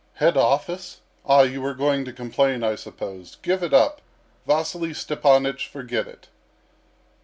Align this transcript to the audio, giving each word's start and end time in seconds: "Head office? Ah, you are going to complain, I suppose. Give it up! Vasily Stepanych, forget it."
"Head 0.15 0.35
office? 0.35 1.01
Ah, 1.27 1.41
you 1.43 1.63
are 1.63 1.75
going 1.75 2.05
to 2.05 2.11
complain, 2.11 2.63
I 2.63 2.73
suppose. 2.73 3.37
Give 3.43 3.61
it 3.61 3.71
up! 3.71 4.01
Vasily 4.47 4.93
Stepanych, 4.95 5.67
forget 5.67 6.07
it." 6.07 6.27